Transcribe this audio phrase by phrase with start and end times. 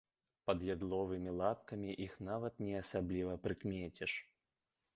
[0.49, 4.11] Пад яловымі лапкамі іх нават не асабліва прыкмеціш.